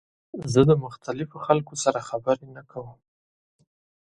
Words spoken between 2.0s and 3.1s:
خبرې نه کوم.